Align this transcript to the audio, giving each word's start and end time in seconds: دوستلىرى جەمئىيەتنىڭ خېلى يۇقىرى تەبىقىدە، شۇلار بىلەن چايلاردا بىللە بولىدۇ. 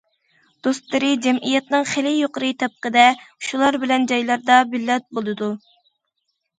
دوستلىرى 0.67 1.11
جەمئىيەتنىڭ 1.25 1.85
خېلى 1.91 2.15
يۇقىرى 2.15 2.51
تەبىقىدە، 2.65 3.05
شۇلار 3.51 3.81
بىلەن 3.87 4.11
چايلاردا 4.15 4.61
بىللە 4.75 5.01
بولىدۇ. 5.17 5.57